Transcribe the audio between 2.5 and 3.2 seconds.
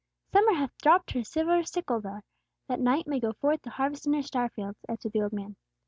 that Night may